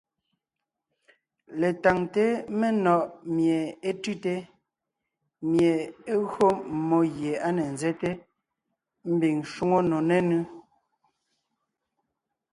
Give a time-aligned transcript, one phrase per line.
[1.59, 2.25] Letáŋte
[2.59, 3.05] menɔ̀ʼ
[3.35, 3.59] mie
[3.89, 4.33] é tʉ́te,
[5.51, 5.71] mie
[6.11, 8.09] é gÿo mmó gie á ne nzɛ́te
[9.13, 10.41] mbiŋ shwóŋo nò nénʉ́.